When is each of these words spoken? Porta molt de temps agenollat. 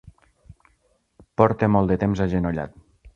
Porta 1.41 1.69
molt 1.77 1.93
de 1.95 1.99
temps 2.05 2.23
agenollat. 2.29 2.75